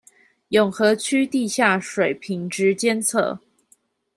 [0.47, 3.37] 永和區地下水品質監測